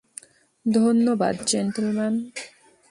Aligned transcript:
ধন্যবাদ, 0.65 1.35
জেন্টলম্যান। 1.47 2.13